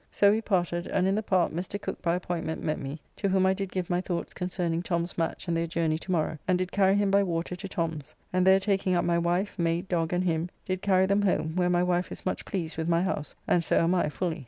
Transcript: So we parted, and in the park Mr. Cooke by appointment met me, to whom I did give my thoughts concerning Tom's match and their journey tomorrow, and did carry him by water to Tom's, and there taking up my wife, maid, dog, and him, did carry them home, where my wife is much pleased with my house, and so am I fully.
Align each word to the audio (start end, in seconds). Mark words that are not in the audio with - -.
So 0.11 0.31
we 0.31 0.41
parted, 0.41 0.87
and 0.87 1.05
in 1.05 1.13
the 1.13 1.21
park 1.21 1.51
Mr. 1.53 1.79
Cooke 1.79 2.01
by 2.01 2.15
appointment 2.15 2.63
met 2.63 2.79
me, 2.79 2.99
to 3.17 3.29
whom 3.29 3.45
I 3.45 3.53
did 3.53 3.71
give 3.71 3.87
my 3.87 4.01
thoughts 4.01 4.33
concerning 4.33 4.81
Tom's 4.81 5.15
match 5.15 5.47
and 5.47 5.55
their 5.55 5.67
journey 5.67 5.99
tomorrow, 5.99 6.39
and 6.47 6.57
did 6.57 6.71
carry 6.71 6.95
him 6.95 7.11
by 7.11 7.21
water 7.21 7.55
to 7.55 7.67
Tom's, 7.67 8.15
and 8.33 8.47
there 8.47 8.59
taking 8.59 8.95
up 8.95 9.05
my 9.05 9.19
wife, 9.19 9.59
maid, 9.59 9.87
dog, 9.87 10.11
and 10.11 10.23
him, 10.23 10.49
did 10.65 10.81
carry 10.81 11.05
them 11.05 11.21
home, 11.21 11.55
where 11.55 11.69
my 11.69 11.83
wife 11.83 12.11
is 12.11 12.25
much 12.25 12.45
pleased 12.45 12.77
with 12.77 12.89
my 12.89 13.03
house, 13.03 13.35
and 13.47 13.63
so 13.63 13.77
am 13.77 13.93
I 13.93 14.09
fully. 14.09 14.39